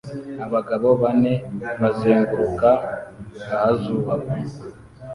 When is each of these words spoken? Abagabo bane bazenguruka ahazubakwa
Abagabo 0.45 0.87
bane 1.01 1.33
bazenguruka 1.81 2.69
ahazubakwa 3.55 4.35